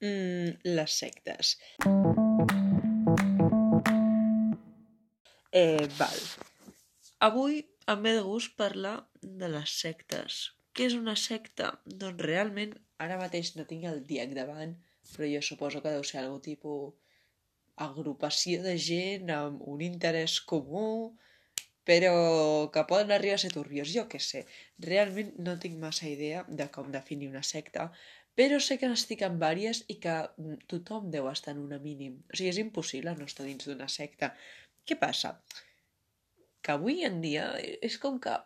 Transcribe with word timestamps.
Mm, 0.00 0.50
les 0.62 0.92
sectes. 0.94 1.56
Eh, 5.50 5.88
val. 5.98 6.20
Avui 7.18 7.64
em 7.90 8.04
ve 8.04 8.12
de 8.14 8.22
gust 8.22 8.54
parlar 8.60 8.94
de 9.42 9.48
les 9.50 9.72
sectes. 9.82 10.36
Què 10.70 10.86
és 10.86 10.94
una 10.94 11.16
secta? 11.18 11.72
Doncs 12.02 12.22
realment, 12.28 12.76
ara 13.02 13.18
mateix 13.18 13.56
no 13.56 13.66
tinc 13.66 13.88
el 13.90 14.04
diac 14.06 14.36
davant, 14.38 14.76
però 15.16 15.26
jo 15.32 15.42
suposo 15.42 15.82
que 15.82 15.94
deu 15.96 16.06
ser 16.06 16.20
algun 16.22 16.44
tipus 16.46 16.94
agrupació 17.88 18.62
de 18.62 18.76
gent 18.84 19.32
amb 19.34 19.64
un 19.72 19.82
interès 19.82 20.38
comú, 20.52 21.16
però 21.88 22.14
que 22.70 22.86
poden 22.86 23.10
arribar 23.16 23.34
a 23.38 23.42
ser 23.42 23.50
turbios, 23.50 23.90
jo 23.90 24.06
què 24.12 24.22
sé. 24.22 24.44
Realment 24.86 25.34
no 25.42 25.58
tinc 25.58 25.78
massa 25.82 26.06
idea 26.06 26.44
de 26.48 26.68
com 26.70 26.94
definir 26.94 27.32
una 27.32 27.42
secta, 27.42 27.90
però 28.38 28.60
sé 28.62 28.76
que 28.78 28.86
n'estic 28.86 29.24
en 29.26 29.38
vàries 29.40 29.80
i 29.90 29.96
que 30.02 30.14
mm, 30.24 30.60
tothom 30.70 31.08
deu 31.10 31.26
estar 31.30 31.56
en 31.56 31.64
una 31.64 31.80
mínim. 31.82 32.20
O 32.30 32.36
sigui, 32.36 32.52
és 32.52 32.60
impossible 32.62 33.16
no 33.18 33.26
estar 33.26 33.46
dins 33.48 33.66
d'una 33.66 33.88
secta. 33.90 34.30
Què 34.86 34.94
passa? 35.00 35.32
Que 36.62 36.76
avui 36.76 37.02
en 37.08 37.18
dia 37.24 37.48
és 37.58 37.96
com 37.98 38.20
que 38.22 38.36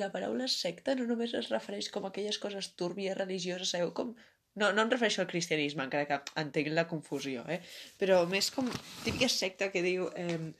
la 0.00 0.08
paraula 0.14 0.48
secta 0.50 0.94
no 0.96 1.04
només 1.10 1.34
es 1.36 1.50
refereix 1.52 1.90
com 1.92 2.06
a 2.06 2.10
aquelles 2.10 2.40
coses 2.40 2.70
túrbies, 2.80 3.18
religioses, 3.18 3.74
sabeu? 3.74 3.92
Com... 3.98 4.14
No, 4.56 4.70
no 4.72 4.86
em 4.86 4.92
refereixo 4.94 5.20
al 5.22 5.28
cristianisme, 5.30 5.84
encara 5.84 6.08
que 6.08 6.40
entenc 6.40 6.70
la 6.72 6.86
confusió, 6.88 7.44
eh? 7.50 7.60
Però 8.00 8.22
més 8.30 8.48
com 8.54 8.70
típica 9.04 9.28
secta 9.28 9.68
que 9.74 9.84
diu... 9.84 10.08
Eh, 10.16 10.54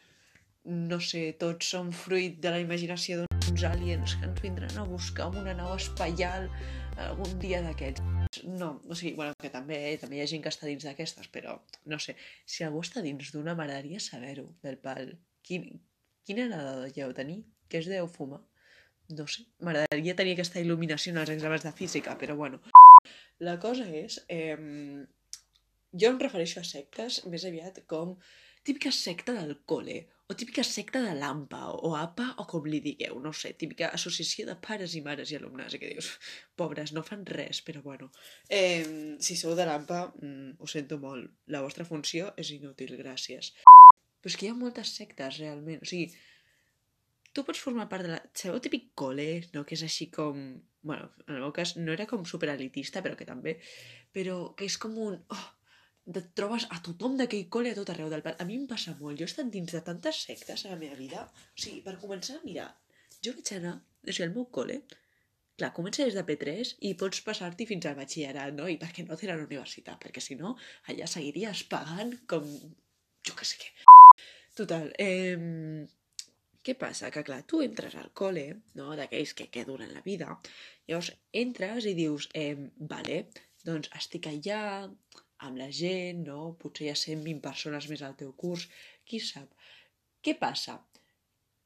no 0.65 0.97
sé, 1.05 1.35
tots 1.37 1.69
som 1.75 1.91
fruit 1.93 2.39
de 2.41 2.53
la 2.55 2.61
imaginació 2.63 3.19
d'uns 3.21 3.67
aliens 3.69 4.17
que 4.17 4.31
ens 4.31 4.41
vindran 4.41 4.79
a 4.81 4.87
buscar 4.89 5.29
amb 5.29 5.43
una 5.43 5.53
nau 5.59 5.75
espaial 5.77 6.49
algun 6.97 7.37
dia 7.43 7.61
d'aquests. 7.67 8.24
No, 8.45 8.81
o 8.89 8.97
sigui, 8.99 9.15
bueno, 9.19 9.35
que 9.41 9.51
també, 9.53 9.79
també 10.01 10.19
hi 10.19 10.23
ha 10.25 10.31
gent 10.31 10.43
que 10.45 10.53
està 10.53 10.69
dins 10.69 10.85
d'aquestes, 10.87 11.29
però 11.35 11.57
no 11.91 11.99
sé, 12.03 12.17
si 12.47 12.65
algú 12.67 12.83
està 12.85 13.03
dins 13.05 13.33
d'una, 13.35 13.55
m'agradaria 13.59 14.01
saber-ho, 14.03 14.47
del 14.65 14.79
pal. 14.83 15.15
Quin, 15.47 15.69
quina 16.27 16.49
edad 16.49 16.85
deu 16.97 17.15
tenir? 17.17 17.43
Què 17.71 17.81
es 17.83 17.91
deu 17.91 18.09
fumar? 18.11 18.41
No 19.15 19.27
sé, 19.29 19.45
m'agradaria 19.61 20.17
tenir 20.17 20.35
aquesta 20.35 20.63
il·luminació 20.63 21.13
en 21.13 21.21
els 21.23 21.35
exàmens 21.35 21.67
de 21.67 21.75
física, 21.77 22.17
però 22.21 22.37
bueno. 22.39 22.61
La 23.45 23.59
cosa 23.61 23.85
és, 23.87 24.23
eh, 24.33 24.57
jo 25.93 26.11
em 26.11 26.21
refereixo 26.23 26.61
a 26.61 26.67
sectes 26.67 27.21
més 27.31 27.45
aviat 27.45 27.83
com 27.91 28.17
típica 28.65 28.91
secta 28.95 29.35
del 29.37 29.59
col·le, 29.69 30.01
o 30.27 30.35
típica 30.35 30.65
secta 30.65 31.03
de 31.05 31.13
l'AMPA, 31.19 31.61
o 31.85 31.93
APA, 31.97 32.31
o 32.41 32.47
com 32.49 32.65
li 32.65 32.81
digueu, 32.81 33.19
no 33.21 33.33
sé, 33.37 33.53
típica 33.61 33.91
associació 33.93 34.47
de 34.49 34.57
pares 34.67 34.95
i 34.97 35.03
mares 35.05 35.33
i 35.33 35.37
alumnes, 35.37 35.77
que 35.81 35.91
dius, 35.93 36.15
pobres, 36.57 36.95
no 36.97 37.03
fan 37.05 37.27
res, 37.29 37.61
però 37.67 37.83
bueno. 37.85 38.09
Eh, 38.49 39.17
si 39.21 39.37
sou 39.37 39.53
de 39.59 39.67
l'AMPA, 39.69 40.01
mm, 40.17 40.55
ho 40.59 40.69
sento 40.71 40.99
molt, 41.03 41.29
la 41.53 41.61
vostra 41.65 41.85
funció 41.85 42.33
és 42.41 42.55
inútil, 42.57 42.97
gràcies. 43.01 43.53
Però 44.23 44.33
és 44.33 44.39
que 44.41 44.47
hi 44.47 44.53
ha 44.55 44.57
moltes 44.57 44.95
sectes, 44.97 45.43
realment, 45.43 45.85
o 45.85 45.91
sigui, 45.91 46.15
tu 47.35 47.45
pots 47.45 47.61
formar 47.61 47.91
part 47.91 48.07
de 48.07 48.15
la... 48.15 48.23
Sabeu 48.33 48.63
típic 48.65 48.95
col·le, 48.97 49.29
no?, 49.53 49.67
que 49.69 49.77
és 49.77 49.85
així 49.85 50.09
com... 50.15 50.41
bueno, 50.85 51.11
en 51.27 51.37
el 51.37 51.45
meu 51.45 51.53
cas 51.53 51.75
no 51.77 51.93
era 51.93 52.07
com 52.09 52.25
superelitista, 52.25 53.03
però 53.05 53.19
que 53.19 53.29
també... 53.29 53.59
Però 54.17 54.55
que 54.57 54.65
és 54.71 54.79
com 54.81 54.97
un... 55.05 55.21
Oh, 55.35 55.45
et 56.13 56.27
trobes 56.37 56.67
a 56.75 56.81
tothom 56.85 57.17
d'aquell 57.17 57.47
col·le 57.57 57.73
a 57.73 57.79
tot 57.79 57.91
arreu 57.93 58.11
del 58.13 58.23
pal. 58.25 58.37
A 58.41 58.45
mi 58.49 58.59
em 58.61 58.67
passa 58.69 58.93
molt. 58.99 59.17
Jo 59.19 59.25
he 59.25 59.31
estat 59.31 59.51
dins 59.53 59.73
de 59.73 59.81
tantes 59.87 60.21
sectes 60.27 60.65
a 60.65 60.75
la 60.75 60.81
meva 60.81 60.99
vida. 60.99 61.25
O 61.25 61.65
sigui, 61.65 61.81
per 61.87 61.97
començar, 62.03 62.37
mira, 62.45 62.69
jo 63.25 63.33
vaig 63.39 63.55
anar, 63.57 63.79
o 63.81 64.11
sigui, 64.11 64.27
al 64.29 64.35
meu 64.37 64.47
col·le, 64.59 64.81
clar, 65.57 65.73
comença 65.77 66.05
des 66.05 66.17
de 66.19 66.25
P3 66.29 66.75
i 66.89 66.95
pots 67.01 67.23
passar-t'hi 67.25 67.67
fins 67.71 67.89
al 67.89 67.97
batxillerat, 67.99 68.55
no? 68.59 68.69
I 68.69 68.77
per 68.81 68.91
què 68.93 69.07
no 69.07 69.19
tenen 69.21 69.45
universitat? 69.47 70.01
Perquè 70.03 70.23
si 70.25 70.37
no, 70.41 70.55
allà 70.93 71.09
seguiries 71.11 71.65
pagant 71.73 72.17
com... 72.31 72.49
jo 73.25 73.37
què 73.39 73.49
sé 73.49 73.61
què. 73.65 73.75
Total, 74.61 74.91
eh... 75.01 75.87
Què 76.65 76.73
passa? 76.81 77.11
Que 77.13 77.21
clar, 77.21 77.43
tu 77.45 77.59
entres 77.61 77.93
al 78.01 78.07
col·le, 78.17 78.47
no?, 78.79 78.95
d'aquells 78.97 79.35
que, 79.37 79.51
que 79.53 79.67
duren 79.69 79.91
la 79.93 80.01
vida, 80.05 80.31
llavors 80.89 81.11
entres 81.37 81.85
i 81.91 81.93
dius, 81.99 82.31
eh, 82.33 82.55
vale, 82.93 83.19
doncs 83.69 83.91
estic 83.99 84.31
allà, 84.31 84.63
amb 85.47 85.59
la 85.59 85.71
gent, 85.73 86.25
no? 86.29 86.55
Potser 86.61 86.87
hi 86.87 86.91
ha 86.93 86.99
120 86.99 87.43
persones 87.45 87.89
més 87.91 88.03
al 88.03 88.17
teu 88.21 88.33
curs, 88.39 88.69
qui 89.09 89.21
sap. 89.21 89.51
Què 90.25 90.37
passa? 90.41 90.79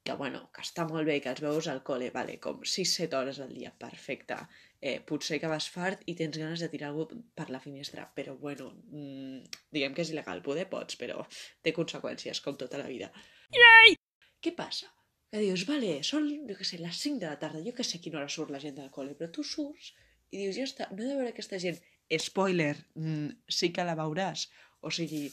Que, 0.04 0.14
bueno, 0.16 0.46
que 0.54 0.62
està 0.64 0.86
molt 0.88 1.04
bé 1.04 1.18
que 1.20 1.30
els 1.34 1.42
veus 1.44 1.68
al 1.68 1.82
col·le, 1.84 2.08
vale, 2.14 2.38
com 2.40 2.62
6-7 2.64 3.18
hores 3.18 3.40
al 3.44 3.52
dia, 3.52 3.74
perfecte. 3.84 4.38
Eh, 4.80 4.98
potser 5.04 5.40
que 5.42 5.50
vas 5.50 5.66
fart 5.74 6.04
i 6.08 6.14
tens 6.16 6.38
ganes 6.40 6.62
de 6.64 6.70
tirar 6.72 6.88
algú 6.90 7.04
per 7.36 7.48
la 7.52 7.60
finestra, 7.60 8.06
però 8.16 8.36
bueno, 8.40 8.70
mmm, 8.88 9.42
diguem 9.74 9.96
que 9.96 10.06
és 10.06 10.14
il·legal, 10.14 10.40
poder 10.46 10.68
pots, 10.70 10.96
però 11.00 11.26
té 11.62 11.74
conseqüències, 11.76 12.40
com 12.44 12.56
tota 12.56 12.80
la 12.80 12.88
vida. 12.88 13.10
Yay! 13.52 13.98
Què 14.40 14.54
passa? 14.56 14.88
Que 15.28 15.42
dius, 15.44 15.66
vale, 15.68 15.98
són, 16.08 16.30
jo 16.48 16.56
què 16.56 16.64
sé, 16.64 16.78
les 16.80 17.04
5 17.04 17.20
de 17.20 17.28
la 17.28 17.38
tarda, 17.42 17.60
jo 17.66 17.74
que 17.76 17.84
sé 17.84 17.98
a 17.98 18.04
quina 18.04 18.22
hora 18.22 18.32
surt 18.32 18.54
la 18.54 18.62
gent 18.62 18.78
del 18.78 18.88
col·le, 18.94 19.12
però 19.18 19.28
tu 19.34 19.44
surts 19.44 19.92
i 20.30 20.40
dius, 20.40 20.56
ja 20.56 20.64
està, 20.68 20.88
no 20.92 21.02
he 21.02 21.08
de 21.08 21.16
veure 21.18 21.32
aquesta 21.34 21.60
gent 21.60 21.78
spoiler, 22.16 22.76
mm, 22.94 23.52
sí 23.58 23.72
que 23.72 23.84
la 23.84 23.98
veuràs. 23.98 24.48
O 24.80 24.91
sigui, 24.94 25.26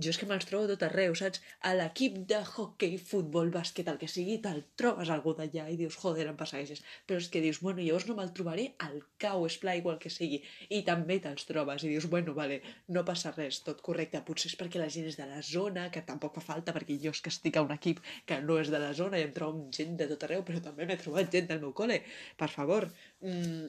jo 0.00 0.08
és 0.08 0.16
que 0.16 0.26
me'ls 0.28 0.46
trobo 0.48 0.68
tot 0.70 0.82
arreu, 0.86 1.12
saps? 1.18 1.42
A 1.68 1.74
l'equip 1.76 2.14
de 2.30 2.38
hockey, 2.40 2.94
futbol, 3.10 3.50
bàsquet, 3.52 3.88
el 3.92 3.98
que 4.00 4.08
sigui, 4.08 4.38
te'l 4.44 4.62
trobes 4.80 5.10
algú 5.12 5.34
d'allà 5.36 5.66
i 5.68 5.76
dius, 5.76 5.98
joder, 6.00 6.24
em 6.30 6.38
persegueixes. 6.40 6.80
Però 7.08 7.20
és 7.20 7.28
que 7.32 7.42
dius, 7.44 7.60
bueno, 7.60 7.82
llavors 7.84 8.06
no 8.08 8.16
me'l 8.16 8.32
trobaré 8.38 8.64
al 8.86 8.96
cau, 9.20 9.44
esplà, 9.48 9.74
igual 9.76 9.98
que 10.00 10.12
sigui. 10.14 10.38
I 10.72 10.80
també 10.86 11.18
te'ls 11.20 11.44
trobes 11.50 11.84
i 11.84 11.92
dius, 11.92 12.08
bueno, 12.14 12.32
vale, 12.38 12.62
no 12.96 13.04
passa 13.10 13.34
res, 13.36 13.60
tot 13.66 13.84
correcte. 13.84 14.22
Potser 14.30 14.48
és 14.54 14.56
perquè 14.62 14.80
la 14.80 14.88
gent 14.94 15.10
és 15.10 15.20
de 15.20 15.28
la 15.28 15.42
zona, 15.50 15.90
que 15.92 16.04
tampoc 16.08 16.38
fa 16.38 16.46
falta, 16.48 16.76
perquè 16.76 16.96
jo 17.04 17.12
és 17.12 17.20
que 17.20 17.34
estic 17.34 17.60
a 17.60 17.66
un 17.66 17.76
equip 17.76 18.00
que 18.24 18.40
no 18.46 18.56
és 18.62 18.72
de 18.72 18.80
la 18.80 18.94
zona 18.96 19.20
i 19.20 19.28
em 19.28 19.36
trobo 19.36 19.68
gent 19.76 20.00
de 20.00 20.08
tot 20.14 20.24
arreu, 20.24 20.46
però 20.48 20.64
també 20.64 20.88
m'he 20.88 20.96
trobat 21.04 21.28
gent 21.36 21.52
del 21.52 21.60
meu 21.66 21.76
col·le. 21.76 22.00
Per 22.40 22.48
favor, 22.48 22.88
mm, 23.20 23.68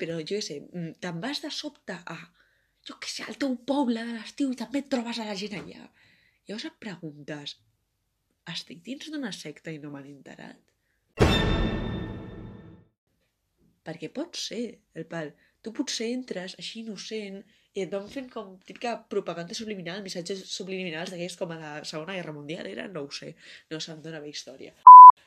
però 0.00 0.18
jo 0.28 0.40
sé, 0.44 0.60
mm, 0.62 0.96
te'n 1.02 1.20
vas 1.22 1.42
de 1.44 1.50
sobte 1.50 1.96
a, 2.14 2.16
jo 2.88 2.96
què 3.02 3.10
sé, 3.10 3.26
al 3.26 3.38
teu 3.42 3.54
poble 3.68 4.02
de 4.02 4.16
l'estiu 4.16 4.52
i 4.52 4.58
també 4.58 4.82
et 4.82 4.90
trobes 4.92 5.20
a 5.22 5.28
la 5.28 5.38
gent 5.38 5.54
allà. 5.58 5.86
Llavors 6.48 6.66
et 6.68 6.78
preguntes, 6.82 7.56
estic 8.52 8.82
dins 8.86 9.10
d'una 9.10 9.32
secta 9.36 9.74
i 9.74 9.80
no 9.82 9.92
m'han 9.92 10.10
enterat? 10.10 10.58
Perquè 13.86 14.10
pot 14.14 14.38
ser, 14.38 14.62
el 14.94 15.06
pal. 15.10 15.32
Tu 15.62 15.70
potser 15.74 16.08
entres 16.14 16.56
així 16.58 16.82
innocent 16.82 17.42
i 17.74 17.84
et 17.84 17.90
van 17.90 18.08
fent 18.10 18.28
com 18.30 18.56
típica 18.66 18.96
propaganda 19.14 19.54
subliminal, 19.58 20.02
missatges 20.02 20.42
subliminals 20.50 21.14
d'aquells 21.14 21.38
com 21.38 21.54
a 21.54 21.60
la 21.62 21.72
Segona 21.86 22.18
Guerra 22.18 22.34
Mundial, 22.34 22.66
era? 22.70 22.88
No 22.90 23.06
ho 23.06 23.14
sé, 23.14 23.34
no 23.70 23.80
se'm 23.80 24.02
dóna 24.02 24.22
bé 24.22 24.34
història 24.34 24.74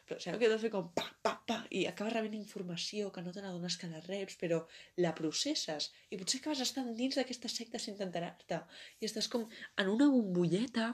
però 0.05 0.19
sabeu 0.21 0.39
que 0.41 0.49
de 0.51 0.57
fer 0.61 0.71
com 0.73 0.91
pa, 0.97 1.05
pa, 1.25 1.33
pa, 1.49 1.57
i 1.73 1.85
acabes 1.89 2.13
rebent 2.13 2.35
informació 2.37 3.09
que 3.13 3.23
no 3.25 3.33
te 3.33 3.41
n'adones 3.43 3.77
que 3.81 3.89
la 3.89 4.01
reps, 4.05 4.37
però 4.41 4.61
la 5.01 5.13
processes, 5.17 5.89
i 6.13 6.19
potser 6.21 6.41
acabes 6.41 6.61
estant 6.67 6.91
dins 6.99 7.17
d'aquesta 7.17 7.51
secta 7.51 7.81
sense 7.81 8.05
enterar-te, 8.05 8.61
i 9.01 9.09
estàs 9.09 9.29
com 9.33 9.47
en 9.81 9.91
una 9.95 10.09
bombolleta 10.13 10.91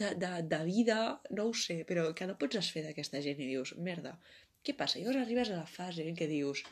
de, 0.00 0.12
de, 0.20 0.32
de 0.52 0.60
vida, 0.68 0.98
no 1.36 1.48
ho 1.48 1.56
sé, 1.56 1.80
però 1.88 2.10
que 2.16 2.28
no 2.28 2.36
pots 2.40 2.60
desfer 2.60 2.84
d'aquesta 2.86 3.22
gent 3.24 3.40
i 3.40 3.48
dius, 3.54 3.74
merda, 3.88 4.16
què 4.64 4.76
passa? 4.76 5.00
Llavors 5.00 5.24
arribes 5.24 5.52
a 5.52 5.62
la 5.62 5.68
fase 5.68 6.04
en 6.06 6.16
què 6.16 6.28
dius, 6.30 6.64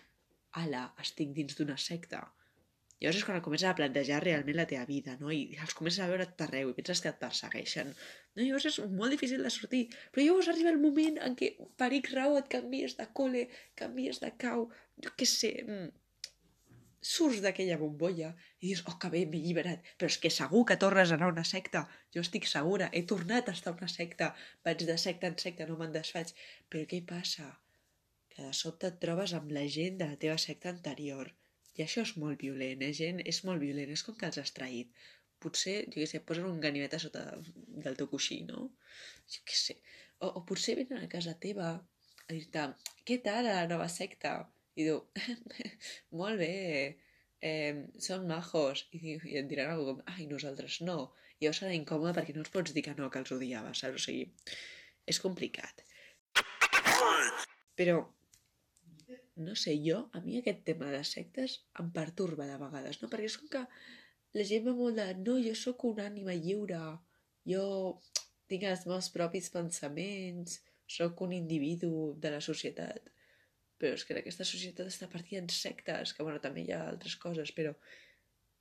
ala, 0.60 0.88
estic 1.04 1.32
dins 1.36 1.56
d'una 1.56 1.76
secta, 1.80 2.26
Llavors 2.98 3.18
és 3.20 3.26
quan 3.26 3.42
comences 3.42 3.68
a 3.70 3.76
plantejar 3.78 4.16
realment 4.24 4.56
la 4.58 4.64
teva 4.70 4.86
vida, 4.86 5.12
no? 5.20 5.30
I 5.30 5.54
els 5.62 5.74
comences 5.78 6.02
a 6.02 6.08
veure 6.10 6.24
tot 6.26 6.40
arreu 6.48 6.72
i 6.72 6.74
penses 6.78 7.02
que 7.04 7.12
et 7.12 7.20
persegueixen. 7.20 7.92
No? 7.92 8.42
Llavors 8.42 8.66
és 8.72 8.78
molt 9.02 9.14
difícil 9.14 9.46
de 9.46 9.52
sortir. 9.54 9.84
Però 10.14 10.24
llavors 10.24 10.50
arriba 10.52 10.72
el 10.74 10.80
moment 10.82 11.20
en 11.28 11.36
què 11.38 11.52
per 11.78 11.92
X 12.00 12.16
raó 12.18 12.34
et 12.40 12.50
canvies 12.56 12.98
de 12.98 13.06
col·le, 13.20 13.44
canvies 13.78 14.18
de 14.24 14.32
cau, 14.44 14.66
jo 15.06 15.14
què 15.14 15.30
sé... 15.30 15.52
Mm, 15.68 15.88
surts 17.08 17.38
d'aquella 17.44 17.78
bombolla 17.78 18.32
i 18.58 18.66
dius, 18.72 18.82
oh, 18.90 18.96
que 18.98 19.12
bé, 19.14 19.22
m'he 19.30 19.38
alliberat. 19.44 19.86
Però 19.94 20.10
és 20.10 20.18
que 20.18 20.34
segur 20.34 20.64
que 20.66 20.80
tornes 20.82 21.12
a 21.14 21.18
anar 21.20 21.30
a 21.30 21.36
una 21.36 21.46
secta. 21.46 21.86
Jo 22.14 22.26
estic 22.26 22.50
segura, 22.50 22.90
he 22.90 23.06
tornat 23.12 23.46
a 23.46 23.54
estar 23.54 23.76
a 23.76 23.78
una 23.78 23.88
secta. 23.94 24.32
Vaig 24.66 24.82
de 24.90 24.98
secta 24.98 25.30
en 25.30 25.38
secta, 25.38 25.70
no 25.70 25.78
me'n 25.78 25.94
desfaig. 25.94 26.34
Però 26.66 26.82
què 26.90 27.04
passa? 27.14 27.52
Que 28.34 28.50
de 28.50 28.54
sobte 28.66 28.90
et 28.90 28.98
trobes 29.06 29.38
amb 29.38 29.54
la 29.54 29.68
gent 29.78 30.02
de 30.02 30.10
la 30.10 30.18
teva 30.26 30.42
secta 30.50 30.74
anterior 30.74 31.30
i 31.78 31.84
això 31.84 32.02
és 32.06 32.16
molt 32.18 32.42
violent, 32.42 32.82
eh, 32.82 32.94
gent? 33.00 33.22
És 33.32 33.44
molt 33.46 33.62
violent, 33.62 33.92
és 33.94 34.02
com 34.06 34.16
que 34.18 34.26
els 34.28 34.40
has 34.42 34.54
traït. 34.56 34.90
Potser, 35.38 35.76
jo 35.86 36.00
què 36.00 36.08
sé, 36.10 36.20
posen 36.26 36.48
un 36.48 36.58
ganivet 36.62 36.96
a 36.96 36.98
sota 37.02 37.22
del 37.84 37.98
teu 37.98 38.08
coixí, 38.10 38.40
no? 38.48 38.64
Jo 39.30 39.44
què 39.46 39.58
sé. 39.60 39.78
O, 40.18 40.32
o 40.40 40.42
potser 40.48 40.74
venen 40.80 41.04
a 41.04 41.10
casa 41.12 41.36
teva 41.38 41.76
a 42.28 42.34
dir-te, 42.34 42.64
què 43.08 43.16
tal 43.24 43.46
a 43.48 43.54
la 43.62 43.68
nova 43.70 43.86
secta? 43.92 44.32
I 44.78 44.84
diu, 44.88 44.98
molt 46.20 46.42
bé, 46.42 46.50
eh, 47.40 47.78
són 48.04 48.26
majos. 48.28 48.84
I, 48.98 49.16
I 49.16 49.38
et 49.40 49.48
diran 49.50 49.72
alguna 49.72 49.94
cosa 49.94 50.02
com, 50.02 50.12
ai, 50.14 50.26
nosaltres 50.32 50.80
no. 50.84 50.98
I 51.38 51.46
llavors 51.46 51.62
serà 51.62 51.72
incòmode 51.76 52.12
perquè 52.18 52.34
no 52.34 52.44
els 52.44 52.52
pots 52.52 52.74
dir 52.76 52.84
que 52.84 52.94
no, 52.98 53.08
que 53.14 53.22
els 53.22 53.32
odiaves, 53.38 53.80
saps? 53.80 54.02
O 54.02 54.04
sigui, 54.04 54.26
és 55.08 55.22
complicat. 55.24 55.84
Però 57.78 58.00
no 59.38 59.54
sé, 59.56 59.74
jo, 59.84 60.04
a 60.12 60.20
mi 60.24 60.38
aquest 60.38 60.64
tema 60.68 60.90
de 60.92 61.02
sectes 61.06 61.58
em 61.82 61.90
perturba 61.94 62.46
de 62.48 62.58
vegades, 62.60 63.00
no? 63.02 63.10
Perquè 63.12 63.28
és 63.30 63.36
com 63.40 63.50
que 63.52 63.64
la 64.36 64.46
gent 64.50 64.64
va 64.68 64.74
molt 64.78 64.98
de, 65.00 65.06
no, 65.26 65.36
jo 65.44 65.54
sóc 65.58 65.84
un 65.88 66.00
ànima 66.04 66.34
lliure, 66.36 66.80
jo 67.48 67.62
tinc 68.50 68.64
els 68.68 68.84
meus 68.88 69.10
propis 69.14 69.50
pensaments, 69.54 70.58
sóc 70.88 71.22
un 71.26 71.34
individu 71.36 71.92
de 72.22 72.32
la 72.34 72.40
societat. 72.44 73.12
Però 73.78 73.94
és 73.94 74.04
que 74.04 74.16
aquesta 74.18 74.46
societat 74.48 74.90
està 74.90 75.08
partida 75.12 75.42
en 75.44 75.50
sectes, 75.54 76.14
que 76.14 76.26
bueno, 76.26 76.40
també 76.42 76.64
hi 76.64 76.72
ha 76.74 76.82
altres 76.88 77.14
coses, 77.20 77.52
però 77.54 77.74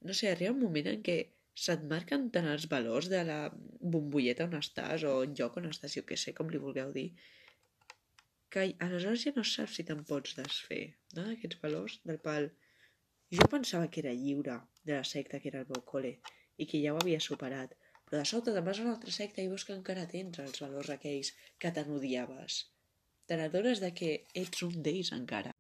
no 0.06 0.14
sé, 0.14 0.30
arriba 0.30 0.54
un 0.54 0.62
moment 0.62 0.92
en 0.92 1.02
què 1.06 1.18
se't 1.58 1.88
marquen 1.90 2.28
tant 2.34 2.46
els 2.52 2.68
valors 2.70 3.08
de 3.10 3.24
la 3.26 3.40
bombolleta 3.54 4.46
on 4.46 4.54
estàs 4.60 5.06
o 5.10 5.16
el 5.24 5.34
lloc 5.40 5.58
on 5.58 5.72
estàs, 5.72 5.96
jo 5.98 6.04
què 6.06 6.20
sé, 6.20 6.36
com 6.38 6.52
li 6.54 6.62
vulgueu 6.62 6.92
dir, 6.94 7.08
que 8.54 8.64
aleshores 8.86 9.26
ja 9.26 9.34
no 9.36 9.44
saps 9.48 9.76
si 9.78 9.86
te'n 9.88 10.04
pots 10.12 10.38
desfer, 10.40 10.84
no?, 11.16 11.26
d'aquests 11.28 11.60
valors 11.64 12.00
del 12.08 12.22
pal. 12.28 12.50
Jo 13.38 13.48
pensava 13.52 13.90
que 13.92 14.02
era 14.04 14.16
lliure 14.16 14.62
de 14.88 14.96
la 14.96 15.04
secta 15.14 15.42
que 15.44 15.52
era 15.52 15.64
el 15.66 15.72
meu 15.74 15.84
col·le 15.92 16.14
i 16.58 16.70
que 16.70 16.82
ja 16.84 16.94
ho 16.96 17.02
havia 17.02 17.20
superat, 17.28 17.76
però 18.08 18.22
de 18.22 18.30
sobte 18.32 18.56
te'n 18.56 18.68
vas 18.70 18.80
a 18.80 18.86
una 18.88 18.96
altra 18.96 19.14
secta 19.20 19.44
i 19.44 19.52
veus 19.52 19.68
que 19.68 19.76
encara 19.76 20.08
tens 20.14 20.40
els 20.46 20.64
valors 20.64 20.94
aquells 20.96 21.34
que 21.60 21.74
te 21.76 21.84
n'odiaves. 21.88 22.64
Te 23.28 23.36
de 23.84 23.92
que 23.92 24.12
ets 24.46 24.64
un 24.64 24.82
d'ells 24.84 25.12
encara. 25.20 25.57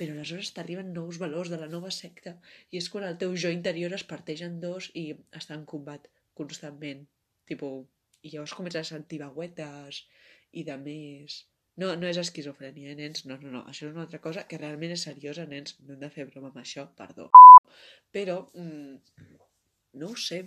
Però 0.00 0.14
aleshores 0.14 0.52
t'arriben 0.56 0.92
nous 0.92 1.18
valors 1.22 1.50
de 1.52 1.58
la 1.60 1.68
nova 1.72 1.90
secta 1.94 2.36
i 2.70 2.80
és 2.80 2.88
quan 2.92 3.06
el 3.08 3.18
teu 3.22 3.34
jo 3.42 3.52
interior 3.54 3.94
es 3.96 4.04
parteix 4.12 4.42
en 4.46 4.58
dos 4.60 4.90
i 4.94 5.08
està 5.40 5.56
en 5.56 5.64
combat 5.72 6.08
constantment. 6.36 7.06
Tipo, 7.48 7.70
I 8.26 8.32
llavors 8.32 8.54
comences 8.58 8.88
a 8.88 8.96
sentir 8.96 9.20
vagüetes 9.22 10.02
i 10.52 10.64
de 10.66 10.76
més... 10.82 11.44
No, 11.80 11.90
no 12.00 12.08
és 12.08 12.18
esquizofrènia, 12.20 12.92
eh, 12.92 12.96
nens? 12.98 13.26
No, 13.28 13.36
no, 13.42 13.50
no. 13.52 13.60
Això 13.70 13.84
és 13.84 13.92
una 13.92 14.06
altra 14.06 14.20
cosa 14.24 14.46
que 14.48 14.58
realment 14.60 14.94
és 14.94 15.04
seriosa, 15.06 15.44
nens. 15.50 15.76
No 15.84 15.92
hem 15.94 16.00
de 16.00 16.08
fer 16.14 16.24
broma 16.30 16.48
amb 16.48 16.62
això, 16.62 16.86
perdó. 16.98 17.28
Però, 18.16 18.38
mm, 18.56 19.36
no 20.00 20.08
ho 20.08 20.16
sé. 20.16 20.40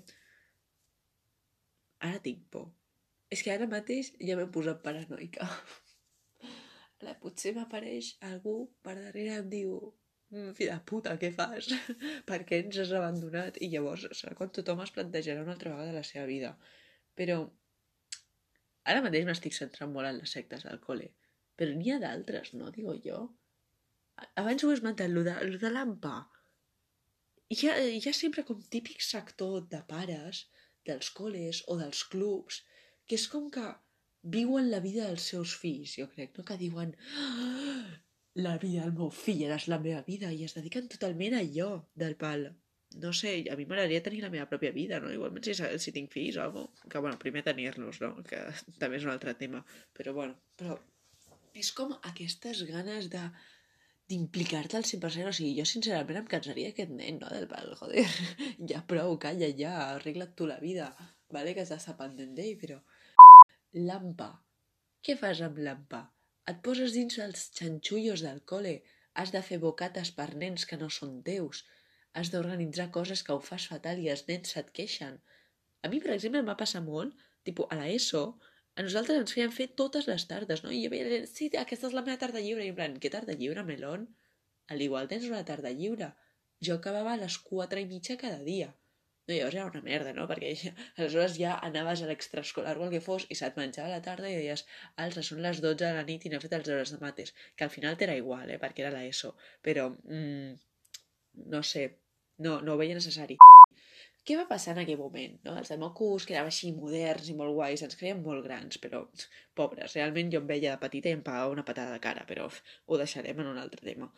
Ara 2.09 2.21
tinc 2.25 2.47
por. 2.55 2.71
És 3.29 3.45
que 3.45 3.53
ara 3.53 3.69
mateix 3.69 4.09
ja 4.17 4.39
m'he 4.39 4.49
posat 4.57 4.81
paranoica. 4.85 5.45
Ara 6.99 7.15
potser 7.23 7.53
m'apareix 7.55 8.11
algú 8.27 8.55
per 8.83 8.95
darrere 8.97 9.37
em 9.41 9.47
diu 9.51 9.75
mm, 10.33 10.51
fi 10.57 10.67
de 10.69 10.75
puta, 10.91 11.15
què 11.21 11.29
fas? 11.35 11.69
per 12.29 12.41
què 12.49 12.59
ens 12.65 12.79
has 12.83 12.91
abandonat? 12.99 13.59
I 13.63 13.69
llavors 13.73 14.07
serà 14.19 14.35
quan 14.39 14.51
tothom 14.55 14.83
es 14.83 14.93
plantejarà 14.97 15.45
una 15.45 15.55
altra 15.55 15.73
vegada 15.75 15.95
la 15.95 16.03
seva 16.09 16.25
vida. 16.29 16.51
Però 17.19 17.39
ara 18.91 19.05
mateix 19.05 19.27
m'estic 19.27 19.55
centrant 19.55 19.93
molt 19.95 20.11
en 20.11 20.19
les 20.19 20.35
sectes 20.37 20.67
del 20.67 20.81
col·le. 20.83 21.11
Però 21.59 21.75
n'hi 21.75 21.93
ha 21.93 22.01
d'altres, 22.03 22.53
no? 22.59 22.71
Digo 22.75 22.95
jo. 23.05 23.23
Abans 24.41 24.63
ho 24.63 24.71
he 24.71 24.75
esmentat, 24.75 25.11
lo 25.15 25.23
de, 25.27 25.35
lo 25.47 25.59
de 25.61 25.71
l'AMPA. 25.71 26.15
Hi 27.55 27.67
ha, 27.67 27.75
hi 27.97 28.03
ha 28.07 28.15
sempre 28.15 28.43
com 28.47 28.59
típic 28.75 28.99
sector 29.01 29.63
de 29.71 29.79
pares 29.87 30.45
dels 30.87 31.11
col·les 31.15 31.63
o 31.71 31.79
dels 31.79 32.03
clubs 32.11 32.59
que 33.07 33.17
és 33.17 33.25
com 33.31 33.47
que 33.53 33.63
viuen 34.21 34.69
la 34.71 34.79
vida 34.83 35.07
dels 35.07 35.27
seus 35.31 35.55
fills, 35.57 35.95
jo 35.99 36.07
crec, 36.11 36.35
no? 36.37 36.45
Que 36.45 36.57
diuen 36.59 36.95
ah, 37.17 37.99
la 38.35 38.57
vida 38.57 38.83
del 38.83 38.95
meu 38.95 39.11
fill 39.11 39.43
era 39.47 39.59
la 39.67 39.79
meva 39.79 40.01
vida 40.07 40.31
i 40.31 40.43
es 40.47 40.55
dediquen 40.57 40.89
totalment 40.91 41.35
a 41.35 41.43
allò 41.45 41.69
del 41.95 42.15
pal. 42.15 42.49
No 43.03 43.11
sé, 43.13 43.35
a 43.51 43.55
mi 43.55 43.67
m'agradaria 43.69 44.01
tenir 44.01 44.23
la 44.23 44.31
meva 44.33 44.47
pròpia 44.49 44.73
vida, 44.73 44.99
no? 44.99 45.11
Igualment 45.13 45.45
si, 45.45 45.53
si 45.53 45.93
tinc 45.93 46.11
fills 46.11 46.39
o 46.39 46.43
alguna 46.43 46.89
Que, 46.89 46.97
bueno, 46.97 47.19
primer 47.21 47.43
tenir-los, 47.45 48.01
no? 48.01 48.15
Que 48.25 48.41
també 48.81 48.97
és 48.97 49.05
un 49.05 49.13
altre 49.13 49.35
tema. 49.37 49.61
Però, 49.93 50.13
bueno, 50.17 50.39
però 50.57 50.79
és 51.53 51.71
com 51.75 51.93
aquestes 52.11 52.63
ganes 52.69 53.09
de 53.13 53.23
d'implicar-te 54.09 54.77
al 54.77 54.87
100%, 54.89 55.29
o 55.29 55.33
sigui, 55.37 55.51
jo 55.59 55.65
sincerament 55.69 56.17
em 56.23 56.29
cansaria 56.29 56.71
aquest 56.73 56.89
nen, 56.89 57.19
no, 57.21 57.27
del 57.29 57.45
pal, 57.51 57.75
joder, 57.77 58.07
ja 58.71 58.79
prou, 58.89 59.19
calla 59.21 59.51
ja, 59.59 59.73
arregla't 59.99 60.33
tu 60.39 60.47
la 60.49 60.57
vida, 60.63 60.87
vale 61.35 61.53
que 61.53 61.61
estàs 61.61 61.85
pendent 61.99 62.33
d'ell, 62.39 62.55
però 62.57 62.79
Lampa. 63.77 64.27
Què 65.05 65.13
fas 65.17 65.39
amb 65.45 65.59
l'ampa? 65.61 65.99
Et 66.49 66.61
poses 66.65 66.93
dins 66.95 67.17
els 67.21 67.43
xanxullos 67.57 68.23
del 68.25 68.39
col·le. 68.51 68.79
Has 69.13 69.29
de 69.35 69.41
fer 69.45 69.59
bocates 69.61 70.09
per 70.19 70.33
nens 70.43 70.65
que 70.65 70.79
no 70.81 70.87
són 70.89 71.19
teus. 71.27 71.59
Has 72.17 72.31
d'organitzar 72.33 72.87
coses 72.95 73.21
que 73.21 73.35
ho 73.35 73.43
fas 73.49 73.67
fatal 73.69 74.01
i 74.01 74.09
els 74.09 74.25
nens 74.27 74.55
se't 74.55 74.71
queixen. 74.73 75.19
A 75.85 75.91
mi, 75.93 75.99
per 76.01 76.15
exemple, 76.15 76.41
em 76.41 76.49
va 76.49 76.57
passar 76.57 76.81
molt, 76.81 77.13
tipus, 77.45 77.69
a 77.69 77.77
l'ESO, 77.77 78.23
a 78.73 78.87
nosaltres 78.87 79.21
ens 79.21 79.37
feien 79.37 79.53
fer 79.53 79.69
totes 79.83 80.09
les 80.09 80.25
tardes, 80.25 80.65
no? 80.65 80.73
I 80.73 80.81
jo 80.87 80.89
veia, 80.95 81.21
sí, 81.29 81.51
aquesta 81.53 81.91
és 81.91 81.93
la 81.93 82.05
meva 82.07 82.17
tarda 82.25 82.41
lliure. 82.41 82.65
I 82.65 82.73
en 82.73 82.81
plan, 82.81 82.97
què 82.97 83.13
tarda 83.13 83.37
lliure, 83.37 83.67
melon? 83.69 84.09
Al 84.73 84.81
igual 84.81 85.13
tens 85.13 85.29
una 85.29 85.45
tarda 85.45 85.69
lliure. 85.69 86.09
Jo 86.65 86.81
acabava 86.81 87.13
a 87.13 87.21
les 87.21 87.37
quatre 87.37 87.85
i 87.85 87.89
mitja 87.93 88.17
cada 88.17 88.41
dia. 88.41 88.73
No, 89.29 89.35
llavors 89.35 89.55
era 89.55 89.65
una 89.69 89.81
merda, 89.85 90.11
no? 90.17 90.23
Perquè 90.29 90.51
ja, 90.57 90.71
aleshores 90.97 91.35
ja 91.37 91.57
anaves 91.67 92.01
a 92.01 92.07
l'extraescolar 92.09 92.71
o 92.79 92.85
el 92.87 92.93
que 92.95 93.01
fos 93.05 93.27
i 93.29 93.35
se't 93.37 93.59
menjava 93.59 93.91
la 93.91 94.01
tarda 94.07 94.29
i 94.31 94.37
deies, 94.39 94.63
alça, 95.03 95.21
són 95.27 95.43
les 95.45 95.59
12 95.61 95.83
de 95.83 95.91
la 95.93 96.05
nit 96.07 96.23
i 96.25 96.31
no 96.33 96.39
he 96.39 96.43
fet 96.45 96.55
els 96.57 96.69
hores 96.73 96.93
de 96.95 96.97
mates. 97.03 97.35
Que 97.55 97.67
al 97.67 97.73
final 97.73 97.99
t'era 97.99 98.15
igual, 98.17 98.49
eh? 98.49 98.57
Perquè 98.63 98.81
era 98.87 98.93
l'ESO. 98.95 99.35
Però, 99.67 99.83
mm, 99.93 100.55
no 101.53 101.61
sé, 101.71 101.83
no, 102.45 102.55
no 102.65 102.73
ho 102.73 102.81
veia 102.81 102.97
necessari. 102.97 103.37
Què 104.25 104.37
va 104.39 104.47
passar 104.49 104.73
en 104.73 104.81
aquell 104.81 104.97
moment? 104.97 105.37
No? 105.45 105.53
Els 105.61 105.69
de 105.73 105.77
Mocus, 105.81 106.25
que 106.25 106.35
eren 106.35 106.49
així 106.49 106.71
moderns 106.73 107.29
i 107.29 107.35
molt 107.37 107.53
guais, 107.59 107.83
ens 107.85 107.99
creien 107.99 108.23
molt 108.25 108.43
grans, 108.47 108.81
però 108.81 109.03
pobres. 109.61 109.93
Realment 109.97 110.33
jo 110.33 110.41
em 110.41 110.49
veia 110.49 110.73
de 110.73 110.81
petita 110.85 111.11
i 111.11 111.17
em 111.17 111.21
pagava 111.25 111.53
una 111.53 111.65
patada 111.69 111.93
de 111.93 112.01
cara, 112.03 112.25
però 112.29 112.49
ho 112.49 112.99
deixarem 113.03 113.45
en 113.45 113.51
un 113.53 113.61
altre 113.61 113.85
tema. 113.85 114.09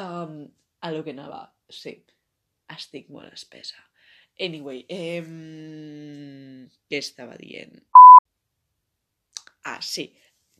Um, 0.00 0.36
a 0.84 0.92
lo 0.92 1.00
que 1.04 1.16
anava, 1.16 1.46
sí, 1.80 1.96
estic 2.76 3.08
molt 3.16 3.32
espesa. 3.32 3.80
Anyway, 4.40 4.84
eh, 4.88 5.22
què 6.88 6.98
estava 7.02 7.36
dient? 7.40 7.82
Ah, 9.64 9.78
sí. 9.82 10.08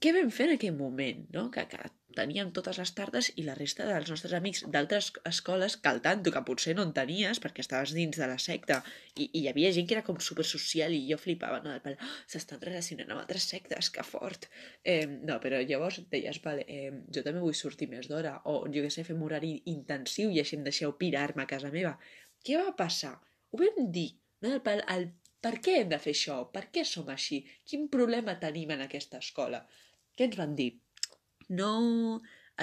Què 0.02 0.10
vam 0.14 0.30
fer 0.34 0.48
en 0.48 0.56
aquell 0.56 0.74
moment, 0.74 1.26
no? 1.34 1.44
Que, 1.54 1.62
que 1.70 1.78
teníem 2.16 2.50
totes 2.54 2.78
les 2.80 2.90
tardes 2.96 3.28
i 3.38 3.44
la 3.46 3.54
resta 3.54 3.86
dels 3.88 4.10
nostres 4.10 4.34
amics 4.36 4.64
d'altres 4.74 5.10
escoles 5.30 5.76
que 5.78 5.90
al 5.92 6.00
tanto, 6.04 6.32
que 6.34 6.42
potser 6.48 6.74
no 6.76 6.84
en 6.86 6.92
tenies 6.96 7.40
perquè 7.42 7.62
estaves 7.64 7.94
dins 7.96 8.18
de 8.18 8.28
la 8.28 8.38
secta 8.42 8.80
i, 9.14 9.28
i 9.28 9.42
hi 9.42 9.46
havia 9.50 9.70
gent 9.76 9.88
que 9.88 9.96
era 9.96 10.04
com 10.06 10.18
super 10.18 10.46
social 10.48 10.94
i 10.96 11.00
jo 11.08 11.20
flipava, 11.22 11.62
no? 11.64 11.76
Oh, 11.78 12.10
s'estan 12.34 12.60
relacionant 12.66 13.14
amb 13.14 13.22
altres 13.22 13.46
sectes, 13.54 13.92
que 13.94 14.04
fort! 14.06 14.50
Eh, 14.82 15.06
no, 15.06 15.38
però 15.44 15.62
llavors 15.62 16.02
deies, 16.12 16.42
vale, 16.44 16.66
eh, 16.68 16.92
jo 17.14 17.24
també 17.26 17.42
vull 17.46 17.56
sortir 17.56 17.88
més 17.94 18.10
d'hora 18.10 18.40
o 18.50 18.58
jo 18.66 18.84
què 18.84 18.90
sé, 18.90 19.06
fem 19.06 19.22
horari 19.22 19.54
intensiu 19.76 20.34
i 20.34 20.42
així 20.42 20.58
em 20.58 20.66
deixeu 20.66 20.98
pirar-me 20.98 21.46
a 21.46 21.50
casa 21.54 21.70
meva. 21.74 21.94
Què 22.42 22.58
va 22.58 22.74
passar? 22.74 23.16
Ho 23.52 23.60
vam 23.60 23.90
dir, 23.94 24.08
no? 24.44 24.54
el, 24.56 24.84
el, 24.94 25.08
per 25.44 25.56
què 25.64 25.78
hem 25.80 25.90
de 25.92 25.98
fer 26.02 26.14
això? 26.16 26.38
Per 26.54 26.64
què 26.74 26.84
som 26.88 27.10
així? 27.12 27.42
Quin 27.68 27.88
problema 27.92 28.38
tenim 28.40 28.72
en 28.74 28.84
aquesta 28.86 29.20
escola? 29.20 29.60
Què 30.16 30.28
ens 30.28 30.38
van 30.40 30.56
dir? 30.58 30.70
No, 31.60 31.72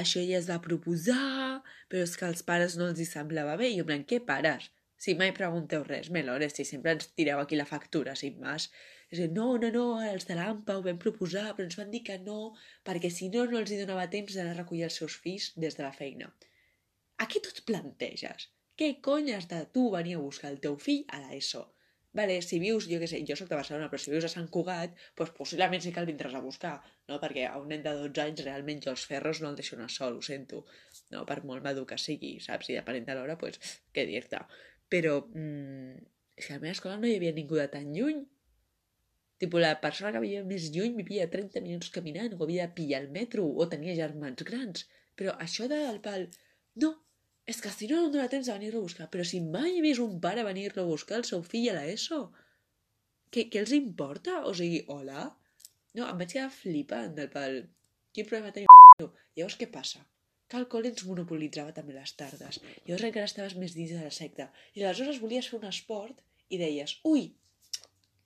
això 0.01 0.23
ja 0.25 0.37
es 0.39 0.49
va 0.49 0.61
proposar, 0.65 1.61
però 1.91 2.03
és 2.07 2.15
que 2.17 2.27
als 2.27 2.45
pares 2.49 2.77
no 2.79 2.89
els 2.89 3.01
hi 3.01 3.07
semblava 3.09 3.57
bé. 3.61 3.69
I 3.69 3.81
jo 3.81 3.87
em 3.95 4.05
què 4.11 4.21
pares? 4.25 4.69
Si 4.99 5.15
mai 5.19 5.31
pregunteu 5.35 5.85
res, 5.87 6.09
Melores, 6.15 6.55
si 6.57 6.65
sempre 6.67 6.95
ens 6.97 7.11
tireu 7.15 7.39
aquí 7.39 7.59
la 7.59 7.67
factura, 7.69 8.15
sin 8.19 8.39
més. 8.43 8.67
És 9.09 9.21
dir, 9.21 9.29
no, 9.35 9.47
no, 9.61 9.69
no, 9.75 9.85
els 10.05 10.27
de 10.29 10.35
l'AMPA 10.37 10.75
ho 10.77 10.83
vam 10.85 10.99
proposar, 11.01 11.45
però 11.55 11.65
ens 11.69 11.79
van 11.79 11.93
dir 11.93 12.03
que 12.09 12.17
no, 12.25 12.39
perquè 12.85 13.09
si 13.13 13.29
no, 13.33 13.45
no 13.49 13.61
els 13.61 13.71
hi 13.71 13.79
donava 13.81 14.09
temps 14.15 14.35
d'anar 14.35 14.53
a 14.57 14.59
recollir 14.59 14.85
els 14.89 14.99
seus 15.01 15.15
fills 15.23 15.51
des 15.65 15.79
de 15.79 15.85
la 15.85 15.95
feina. 15.95 16.29
A 17.19 17.27
què 17.31 17.41
tu 17.43 17.53
et 17.53 17.63
planteges? 17.69 18.49
Què 18.79 18.93
cony 19.05 19.33
has 19.35 19.49
de 19.51 19.59
tu 19.75 19.89
venir 19.91 20.15
a 20.15 20.23
buscar 20.23 20.53
el 20.53 20.61
teu 20.63 20.77
fill 20.79 21.03
a 21.15 21.19
l'ESO? 21.25 21.65
Vale, 22.19 22.39
si 22.41 22.57
vius, 22.61 22.87
jo 22.89 22.97
què 23.01 23.07
sé, 23.09 23.19
jo 23.27 23.35
sóc 23.37 23.49
de 23.51 23.57
Barcelona, 23.57 23.87
però 23.91 24.01
si 24.01 24.09
vius 24.09 24.25
a 24.25 24.31
Sant 24.31 24.47
Cugat, 24.53 24.95
doncs 25.19 25.33
possiblement 25.37 25.83
sí 25.83 25.91
que 25.93 26.01
el 26.01 26.07
vindràs 26.09 26.33
a 26.33 26.41
buscar, 26.41 26.71
no? 27.11 27.19
Perquè 27.21 27.43
a 27.45 27.59
un 27.61 27.67
nen 27.69 27.83
de 27.85 27.91
12 27.99 28.23
anys 28.23 28.41
realment 28.47 28.79
jo 28.85 28.93
els 28.95 29.03
ferros 29.11 29.41
no 29.43 29.51
el 29.51 29.59
deixo 29.59 29.75
anar 29.77 29.91
sol, 29.93 30.17
ho 30.17 30.23
sento, 30.25 30.63
no? 31.13 31.21
Per 31.29 31.37
molt 31.49 31.65
madur 31.67 31.85
que 31.91 31.99
sigui, 32.01 32.31
saps? 32.45 32.71
I 32.71 32.79
depenent 32.79 33.05
de 33.11 33.17
l'hora, 33.17 33.35
doncs, 33.43 33.75
què 33.93 34.07
dir-te? 34.09 34.41
Però, 34.95 35.19
mmm, 35.27 35.99
és 36.39 36.47
que 36.47 36.55
a 36.55 36.57
la 36.57 36.63
meva 36.63 36.77
escola 36.77 36.97
no 36.97 37.09
hi 37.09 37.19
havia 37.19 37.35
ningú 37.37 37.59
de 37.61 37.67
tan 37.75 37.91
lluny. 37.93 38.23
Tipo, 39.43 39.61
la 39.61 39.75
persona 39.83 40.11
que 40.15 40.23
vivia 40.23 40.41
més 40.47 40.71
lluny 40.73 40.97
vivia 40.97 41.29
30 41.35 41.61
minuts 41.67 41.93
caminant, 41.93 42.33
o 42.33 42.41
havia 42.47 42.65
de 42.65 42.75
pillar 42.79 43.03
el 43.03 43.13
metro, 43.13 43.45
o 43.45 43.69
tenia 43.69 43.95
germans 43.99 44.41
grans. 44.49 44.87
Però 45.19 45.37
això 45.45 45.69
del 45.69 46.01
pal... 46.01 46.25
No, 46.81 46.95
és 47.49 47.59
que 47.63 47.71
si 47.73 47.89
no, 47.89 47.97
no 47.97 48.09
em 48.09 48.13
dóna 48.15 48.29
temps 48.31 48.49
de 48.49 48.55
venir-lo 48.55 48.83
a 48.83 48.87
buscar. 48.87 49.07
Però 49.13 49.25
si 49.25 49.41
mai 49.41 49.77
he 49.77 49.81
vist 49.85 50.03
un 50.03 50.19
pare 50.23 50.45
venir-lo 50.47 50.83
a 50.83 50.91
buscar 50.91 51.17
el 51.19 51.25
seu 51.29 51.41
fill 51.53 51.71
a 51.71 51.79
l'ESO, 51.79 52.21
què, 53.33 53.47
què 53.49 53.63
els 53.63 53.73
importa? 53.77 54.43
O 54.49 54.53
sigui, 54.57 54.83
hola? 54.93 55.25
No, 55.97 56.05
em 56.05 56.21
vaig 56.21 56.35
quedar 56.35 56.53
flipant 56.53 57.17
del 57.17 57.33
pal. 57.33 57.59
Quin 58.13 58.29
problema 58.29 58.53
tenim? 58.53 59.09
Llavors, 59.37 59.57
què 59.59 59.69
passa? 59.73 60.05
que 60.49 60.57
el 60.57 60.65
col·le 60.73 60.89
ens 60.89 61.03
monopolitzava 61.05 61.73
també 61.77 61.93
les 61.93 62.15
tardes. 62.17 62.57
Llavors 62.87 63.05
encara 63.05 63.29
estaves 63.29 63.55
més 63.61 63.75
dins 63.77 63.91
de 63.93 63.99
la 64.01 64.13
secta. 64.15 64.47
I 64.73 64.81
aleshores 64.81 65.19
volies 65.21 65.49
fer 65.51 65.59
un 65.59 65.67
esport 65.69 66.23
i 66.49 66.57
deies, 66.57 66.95
ui, 67.05 67.27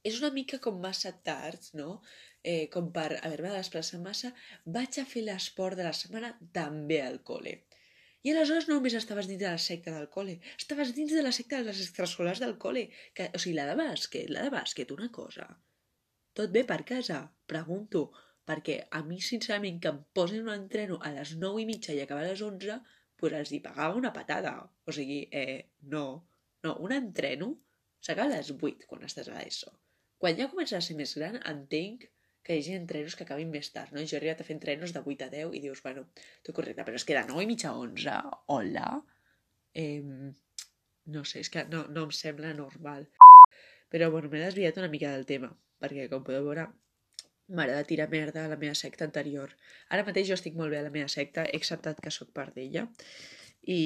és 0.08 0.20
una 0.22 0.32
mica 0.36 0.60
com 0.64 0.80
massa 0.84 1.12
tard, 1.28 1.68
no? 1.80 1.98
Eh, 2.44 2.70
com 2.72 2.90
per 2.96 3.10
haver-me 3.20 3.52
de 3.52 3.60
desplaçar 3.60 4.00
massa, 4.04 4.32
vaig 4.78 5.00
a 5.00 5.06
fer 5.08 5.26
l'esport 5.28 5.80
de 5.80 5.88
la 5.88 5.94
setmana 6.00 6.32
també 6.56 7.02
al 7.04 7.20
col·le. 7.28 7.58
I 8.24 8.32
aleshores 8.32 8.70
no 8.70 8.78
només 8.78 8.96
estaves 8.96 9.28
dins 9.28 9.42
de 9.42 9.50
la 9.50 9.60
secta 9.60 9.92
del 9.92 10.10
col·le, 10.12 10.38
estaves 10.56 10.94
dins 10.96 11.12
de 11.12 11.24
la 11.26 11.34
secta 11.36 11.60
de 11.60 11.68
les 11.70 11.82
extraescolars 11.84 12.40
del 12.44 12.56
col·le. 12.66 12.86
Que, 13.18 13.28
o 13.36 13.42
sigui, 13.44 13.56
la 13.58 13.66
de 13.70 13.76
bàsquet, 13.80 14.30
la 14.32 14.46
de 14.46 14.54
bàsquet, 14.54 14.94
una 14.96 15.10
cosa. 15.18 15.48
Tot 16.40 16.54
bé 16.56 16.64
per 16.70 16.80
casa? 16.88 17.20
Pregunto 17.52 18.06
perquè 18.48 18.78
a 19.00 19.04
mi, 19.08 19.20
sincerament, 19.24 19.82
que 19.84 19.92
em 19.92 20.00
posin 20.16 20.48
un 20.48 20.54
entreno 20.56 21.00
a 21.04 21.12
les 21.18 21.36
9 21.42 21.64
i 21.64 21.68
mitja 21.68 21.96
i 21.96 22.02
acabar 22.04 22.24
a 22.24 22.32
les 22.32 22.42
11, 22.48 22.80
pues 23.20 23.36
els 23.40 23.52
hi 23.52 23.60
pagava 23.68 24.00
una 24.00 24.14
patada. 24.16 24.56
O 24.88 24.96
sigui, 24.96 25.20
eh, 25.44 25.60
no, 25.94 26.06
no, 26.64 26.78
un 26.88 26.96
entreno 26.96 27.52
s'acaba 28.04 28.32
a 28.32 28.38
les 28.38 28.52
8 28.56 28.88
quan 28.88 29.04
estàs 29.08 29.30
a 29.30 29.38
l'ESO. 29.38 29.76
Quan 30.24 30.40
ja 30.40 30.50
comences 30.52 30.80
a 30.80 30.86
ser 30.88 30.96
més 30.96 31.16
gran, 31.20 31.40
entenc 31.52 32.08
que 32.44 32.56
hi 32.56 32.62
hagi 32.62 32.76
entrenos 32.76 33.16
que 33.16 33.26
acabin 33.26 33.52
més 33.52 33.72
tard, 33.72 33.94
no? 33.96 34.04
Jo 34.04 34.18
he 34.18 34.20
arribat 34.20 34.44
a 34.44 34.48
fer 34.48 34.56
entrenos 34.58 34.94
de 34.96 35.02
8 35.02 35.28
a 35.28 35.32
10 35.32 35.56
i 35.58 35.62
dius, 35.64 35.82
bueno, 35.84 36.06
tot 36.44 36.56
correcte, 36.58 36.84
però 36.84 37.00
és 37.00 37.06
que 37.08 37.16
de 37.18 37.24
9 37.30 37.46
i 37.46 37.50
mitja 37.50 37.72
a 37.72 37.78
11, 37.80 38.16
hola? 38.56 38.88
Eh, 39.84 40.04
no 41.16 41.24
sé, 41.28 41.44
és 41.44 41.52
que 41.54 41.64
no, 41.72 41.86
no 41.96 42.08
em 42.10 42.16
sembla 42.16 42.54
normal. 42.58 43.08
Però, 43.94 44.10
bueno, 44.12 44.32
m'he 44.32 44.42
desviat 44.44 44.80
una 44.82 44.92
mica 44.92 45.12
del 45.16 45.28
tema, 45.30 45.52
perquè, 45.84 46.10
com 46.12 46.26
podeu 46.28 46.48
veure, 46.50 46.68
m'agrada 47.54 47.88
tirar 47.88 48.10
merda 48.12 48.46
a 48.46 48.52
la 48.52 48.60
meva 48.60 48.76
secta 48.76 49.08
anterior. 49.08 49.56
Ara 49.90 50.06
mateix 50.08 50.28
jo 50.30 50.38
estic 50.38 50.56
molt 50.60 50.74
bé 50.74 50.80
a 50.80 50.88
la 50.88 50.94
meva 50.94 51.12
secta, 51.12 51.46
he 51.48 51.60
acceptat 51.60 52.00
que 52.04 52.12
sóc 52.12 52.32
part 52.36 52.56
d'ella. 52.58 52.88
I 53.64 53.80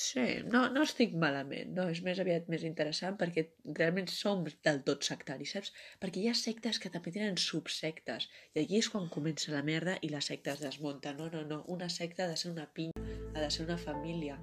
sí, 0.00 0.22
no, 0.48 0.62
no 0.72 0.82
estic 0.86 1.12
malament, 1.22 1.74
no? 1.76 1.84
És 1.92 2.00
més 2.06 2.20
aviat 2.22 2.46
més 2.52 2.62
interessant 2.64 3.18
perquè 3.20 3.44
realment 3.66 4.08
som 4.08 4.46
del 4.64 4.80
tot 4.86 5.04
sectaris, 5.04 5.52
saps? 5.56 5.74
Perquè 6.00 6.22
hi 6.22 6.30
ha 6.30 6.36
sectes 6.38 6.80
que 6.80 6.92
també 6.94 7.12
tenen 7.12 7.36
subsectes. 7.40 8.30
I 8.54 8.62
aquí 8.62 8.78
és 8.80 8.88
quan 8.92 9.10
comença 9.12 9.52
la 9.52 9.60
merda 9.66 9.98
i 10.00 10.08
la 10.12 10.22
secta 10.24 10.54
es. 10.56 10.80
No, 10.80 11.28
no, 11.34 11.42
no. 11.50 11.60
Una 11.76 11.90
secta 11.92 12.24
ha 12.24 12.30
de 12.30 12.38
ser 12.40 12.52
una 12.54 12.64
pinya, 12.78 13.04
ha 13.34 13.44
de 13.44 13.50
ser 13.50 13.66
una 13.66 13.76
família. 13.76 14.38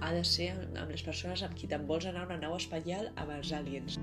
Ha 0.00 0.12
de 0.14 0.22
ser 0.22 0.52
amb 0.54 0.94
les 0.94 1.02
persones 1.02 1.42
amb 1.42 1.58
qui 1.58 1.66
te'n 1.66 1.88
vols 1.90 2.06
anar 2.06 2.22
a 2.22 2.30
una 2.30 2.38
nau 2.44 2.54
espacial 2.56 3.10
amb 3.16 3.34
els 3.34 3.52
aliens. 3.58 3.98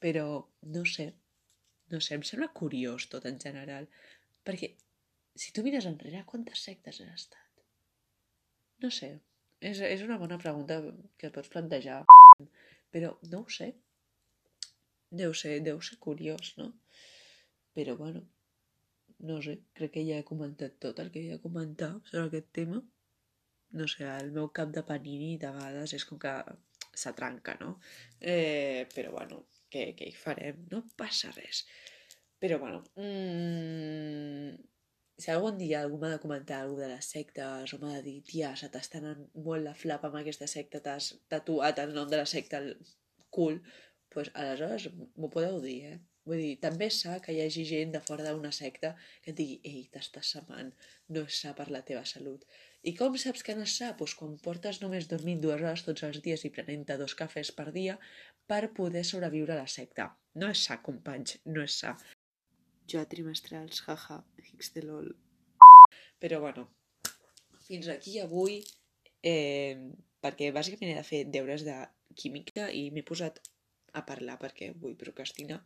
Però, 0.00 0.26
no 0.72 0.88
sé, 0.88 1.10
no 1.92 2.00
sé, 2.00 2.16
em 2.16 2.24
sembla 2.24 2.48
curiós 2.56 3.10
tot 3.12 3.28
en 3.28 3.36
general, 3.42 3.92
perquè 4.46 4.72
si 5.36 5.52
tu 5.52 5.64
mires 5.66 5.86
enrere, 5.88 6.24
quantes 6.28 6.62
sectes 6.68 7.00
has 7.00 7.12
estat? 7.14 7.64
No 8.84 8.90
sé, 8.92 9.10
és, 9.60 9.80
és 9.80 10.04
una 10.04 10.18
bona 10.20 10.38
pregunta 10.40 10.80
que 11.16 11.28
et 11.28 11.34
pots 11.36 11.52
plantejar, 11.52 12.02
però 12.92 13.14
no 13.32 13.42
ho 13.44 13.52
sé. 13.58 13.72
Deu 15.16 15.32
ser, 15.38 15.58
deu 15.64 15.80
ser 15.84 15.98
curiós, 16.02 16.54
no? 16.60 16.72
Però, 17.76 17.96
bueno, 17.96 18.24
no 19.28 19.40
sé, 19.44 19.58
crec 19.76 19.94
que 19.96 20.04
ja 20.08 20.20
he 20.20 20.28
comentat 20.28 20.78
tot 20.82 21.00
el 21.00 21.12
que 21.12 21.22
havia 21.22 21.38
de 21.38 21.44
comentar 21.44 21.92
sobre 22.10 22.26
aquest 22.26 22.52
tema. 22.58 22.82
No 23.76 23.88
sé, 23.90 24.06
el 24.06 24.32
meu 24.36 24.48
cap 24.56 24.72
de 24.74 24.84
panini 24.88 25.36
de 25.40 25.52
vegades 25.56 25.94
és 25.96 26.06
com 26.08 26.20
que 26.20 26.32
s'atranca, 26.96 27.56
no? 27.60 27.76
Eh, 28.20 28.86
però, 28.94 29.12
bueno, 29.16 29.42
què, 29.72 29.90
què 29.98 30.08
hi 30.08 30.16
farem? 30.16 30.64
No 30.72 30.82
passa 31.00 31.32
res. 31.36 31.64
Però, 32.40 32.58
bueno, 32.62 32.82
mmm, 33.00 34.56
si 35.22 35.30
algun 35.32 35.56
dia 35.60 35.80
algú 35.80 35.98
m'ha 36.00 36.12
de 36.14 36.22
comentar 36.22 36.60
alguna 36.60 36.86
de 36.86 36.92
les 36.94 37.10
sectes 37.14 37.72
o 37.74 37.78
m'ha 37.80 37.94
de 37.96 38.02
dir, 38.08 38.18
tia, 38.30 38.52
se 38.60 38.68
t'està 38.72 39.00
anant 39.02 39.22
molt 39.48 39.64
la 39.64 39.74
flapa 39.82 40.10
amb 40.10 40.20
aquesta 40.20 40.48
secta, 40.56 40.82
t'has 40.84 41.14
tatuat 41.32 41.80
el 41.84 41.94
nom 41.96 42.10
de 42.10 42.20
la 42.20 42.28
secta 42.34 42.60
al 42.60 42.74
cul, 43.36 43.56
doncs 43.60 44.12
pues, 44.12 44.30
aleshores 44.42 44.90
m'ho 45.16 45.32
podeu 45.32 45.58
dir, 45.64 45.78
eh? 45.92 45.96
Vull 46.26 46.40
dir, 46.42 46.54
també 46.62 46.88
sa 46.90 47.20
que 47.22 47.34
hi 47.34 47.40
hagi 47.44 47.62
gent 47.68 47.92
de 47.94 48.00
fora 48.02 48.24
d'una 48.26 48.50
secta 48.54 48.88
que 49.22 49.30
et 49.32 49.36
digui, 49.40 49.60
ei, 49.70 49.84
t'estàs 49.94 50.32
samant, 50.34 50.72
no 51.14 51.22
és 51.28 51.38
sa 51.42 51.52
per 51.58 51.68
la 51.70 51.84
teva 51.90 52.02
salut. 52.12 52.42
I 52.90 52.94
com 52.98 53.14
saps 53.22 53.46
que 53.46 53.54
no 53.54 53.62
és 53.68 53.76
sa? 53.78 53.92
Pues 54.00 54.16
quan 54.18 54.34
portes 54.46 54.82
només 54.82 55.06
dormint 55.12 55.40
dues 55.44 55.62
hores 55.62 55.86
tots 55.86 56.06
els 56.08 56.18
dies 56.26 56.44
i 56.48 56.52
prenent 56.56 56.84
dos 57.02 57.14
cafès 57.20 57.52
per 57.60 57.68
dia 57.78 57.96
per 58.50 58.74
poder 58.80 59.04
sobreviure 59.06 59.54
a 59.54 59.62
la 59.62 59.70
secta. 59.78 60.10
No 60.34 60.50
és 60.50 60.66
sa, 60.66 60.80
companys, 60.88 61.38
no 61.46 61.62
és 61.62 61.78
sa. 61.84 61.94
Jo 62.90 63.02
a 63.02 63.08
trimestrals, 63.10 63.82
jaja, 63.86 64.20
hics 64.46 64.72
de 64.74 64.82
lol. 64.86 65.12
Però 66.22 66.40
bueno, 66.40 66.68
fins 67.66 67.88
aquí 67.92 68.18
avui, 68.22 68.60
eh, 69.22 69.74
perquè 70.22 70.52
bàsicament 70.54 70.92
he 70.92 70.98
de 71.00 71.06
fer 71.10 71.22
deures 71.36 71.66
de 71.66 71.76
química 72.16 72.70
i 72.70 72.88
m'he 72.90 73.04
posat 73.06 73.40
a 73.98 74.02
parlar 74.08 74.36
perquè 74.40 74.72
vull 74.82 74.98
procrastinar. 75.00 75.60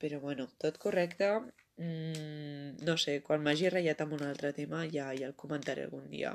Però 0.00 0.20
bueno, 0.20 0.48
tot 0.58 0.78
correcte. 0.82 1.30
Mm, 1.76 2.84
no 2.86 2.96
sé, 3.04 3.20
quan 3.26 3.42
m'hagi 3.42 3.70
ratllat 3.72 4.02
amb 4.04 4.16
un 4.18 4.26
altre 4.26 4.52
tema 4.56 4.84
ja, 4.96 5.08
ja 5.18 5.30
el 5.30 5.38
comentaré 5.44 5.86
algun 5.86 6.10
dia. 6.10 6.34